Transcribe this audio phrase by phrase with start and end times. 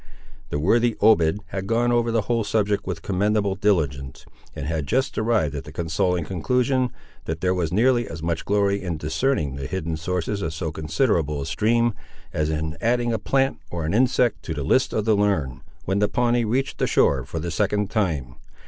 [0.49, 5.15] The worthy Obed had gone over the whole subject, with commendable diligence, and had just
[5.15, 6.89] arrived at the consoling conclusion,
[7.25, 11.39] that there was nearly as much glory in discerning the hidden sources of so considerable
[11.43, 11.93] a stream,
[12.33, 15.99] as in adding a plant, or an insect, to the lists of the learned, when
[15.99, 18.37] the Pawnee reached the shore for the second time.